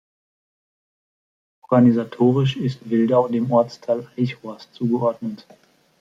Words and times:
Organisatorisch 1.61 2.57
ist 2.57 2.89
Wildau 2.89 3.27
dem 3.27 3.51
Ortsteil 3.51 4.07
Eichhorst 4.17 4.73
zugeordnet. 4.73 5.45